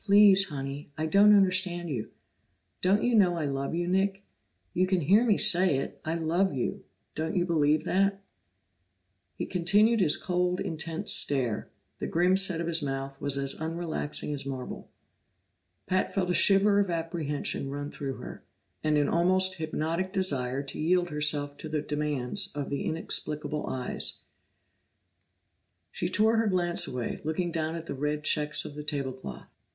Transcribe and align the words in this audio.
"Please, 0.00 0.46
Honey 0.48 0.90
I 0.96 1.04
don't 1.04 1.36
understand 1.36 1.90
you. 1.90 2.12
Don't 2.80 3.02
you 3.02 3.14
know 3.14 3.34
I 3.36 3.44
love 3.44 3.74
you, 3.74 3.86
Nick? 3.86 4.22
You 4.72 4.86
can 4.86 5.02
hear 5.02 5.22
me 5.22 5.36
say 5.36 5.76
it: 5.80 6.00
I 6.02 6.14
love 6.14 6.54
you. 6.54 6.84
Don't 7.14 7.36
you 7.36 7.44
believe 7.44 7.84
that?" 7.84 8.22
He 9.34 9.44
continued 9.44 10.00
his 10.00 10.16
cold, 10.16 10.60
intense 10.60 11.12
stare; 11.12 11.68
the 11.98 12.06
grim 12.06 12.38
set 12.38 12.58
of 12.58 12.68
his 12.68 12.80
mouth 12.82 13.20
was 13.20 13.36
as 13.36 13.52
unrelaxing 13.56 14.32
as 14.32 14.46
marble. 14.46 14.90
Pat 15.84 16.14
felt 16.14 16.30
a 16.30 16.34
shiver 16.34 16.78
of 16.80 16.88
apprehension 16.88 17.68
run 17.68 17.90
through 17.90 18.14
her, 18.14 18.42
and 18.82 18.96
an 18.96 19.10
almost 19.10 19.56
hypnotic 19.56 20.10
desire 20.10 20.62
to 20.62 20.80
yield 20.80 21.10
herself 21.10 21.58
to 21.58 21.68
the 21.68 21.82
demands 21.82 22.50
of 22.56 22.70
the 22.70 22.86
inexplicable 22.86 23.66
eyes. 23.66 24.20
She 25.90 26.08
tore 26.08 26.38
her 26.38 26.48
glance 26.48 26.86
away, 26.88 27.20
looking 27.24 27.52
down 27.52 27.74
at 27.74 27.84
the 27.84 27.94
red 27.94 28.24
checks 28.24 28.64
of 28.64 28.74
the 28.74 28.82
table 28.84 29.12
cloth. 29.12 29.48